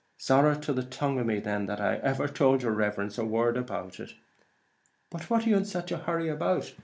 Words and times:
"Sorrow 0.17 0.55
to 0.55 0.73
the 0.73 0.81
tongue 0.81 1.19
of 1.19 1.27
me 1.27 1.39
then 1.39 1.67
that 1.67 1.79
I 1.79 1.95
tould 2.25 2.63
yer 2.63 2.71
riverence 2.71 3.19
a 3.19 3.23
word 3.23 3.55
about 3.55 3.99
it!" 3.99 4.15
"But 5.11 5.29
what 5.29 5.45
are 5.45 5.49
you 5.51 5.57
in 5.57 5.65
such 5.65 5.91
a 5.91 5.97
hurry 5.99 6.27
about? 6.27 6.73